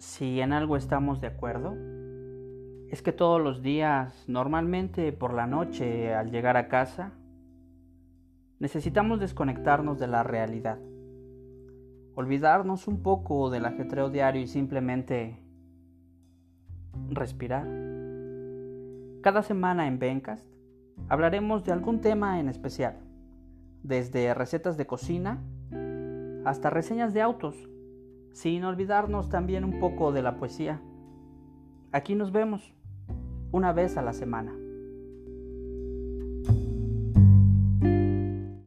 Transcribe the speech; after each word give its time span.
Si 0.00 0.40
en 0.40 0.54
algo 0.54 0.78
estamos 0.78 1.20
de 1.20 1.26
acuerdo, 1.26 1.76
es 2.88 3.02
que 3.02 3.12
todos 3.12 3.38
los 3.38 3.60
días, 3.60 4.24
normalmente 4.28 5.12
por 5.12 5.34
la 5.34 5.46
noche 5.46 6.14
al 6.14 6.30
llegar 6.30 6.56
a 6.56 6.68
casa, 6.68 7.12
necesitamos 8.60 9.20
desconectarnos 9.20 9.98
de 9.98 10.06
la 10.06 10.22
realidad, 10.22 10.78
olvidarnos 12.14 12.88
un 12.88 13.02
poco 13.02 13.50
del 13.50 13.66
ajetreo 13.66 14.08
diario 14.08 14.40
y 14.40 14.46
simplemente 14.46 15.38
respirar. 17.10 17.66
Cada 19.20 19.42
semana 19.42 19.86
en 19.86 19.98
Bencast 19.98 20.46
hablaremos 21.10 21.62
de 21.62 21.72
algún 21.72 22.00
tema 22.00 22.40
en 22.40 22.48
especial, 22.48 22.96
desde 23.82 24.32
recetas 24.32 24.78
de 24.78 24.86
cocina 24.86 25.42
hasta 26.46 26.70
reseñas 26.70 27.12
de 27.12 27.20
autos 27.20 27.68
sin 28.32 28.64
olvidarnos 28.64 29.28
también 29.28 29.64
un 29.64 29.78
poco 29.78 30.12
de 30.12 30.22
la 30.22 30.36
poesía. 30.36 30.80
Aquí 31.92 32.14
nos 32.14 32.32
vemos 32.32 32.74
una 33.52 33.72
vez 33.72 33.96
a 33.96 34.02
la 34.02 34.12
semana. 34.12 34.54